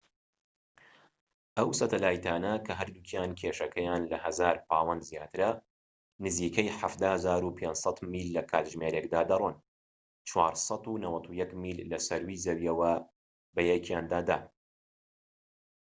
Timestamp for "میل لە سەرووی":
11.61-12.41